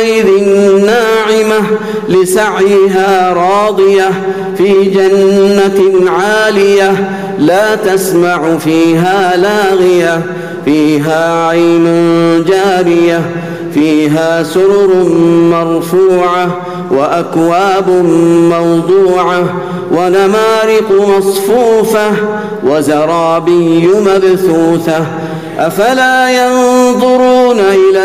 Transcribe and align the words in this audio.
يومئذ 0.00 0.44
ناعمة 0.86 1.66
لسعيها 2.08 3.32
راضية 3.32 4.10
في 4.58 4.84
جنة 4.84 6.10
عالية 6.10 7.10
لا 7.38 7.74
تسمع 7.74 8.58
فيها 8.58 9.36
لاغية 9.36 10.22
فيها 10.64 11.46
عين 11.48 11.84
جارية 12.44 13.20
فيها 13.74 14.42
سرر 14.42 15.04
مرفوعة 15.50 16.60
وأكواب 16.90 17.88
موضوعة 18.50 19.44
ونمارق 19.92 20.90
مصفوفة 21.08 22.10
وزرابي 22.66 23.88
مبثوثة 24.06 25.06
أفلا 25.58 26.30
ينظرون 26.30 27.60
إلى 27.60 28.04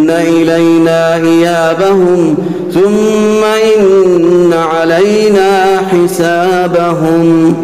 إيابهم 1.15 2.37
ثم 2.73 3.43
إن 3.43 4.53
علينا 4.53 5.77
حسابهم. 5.91 7.55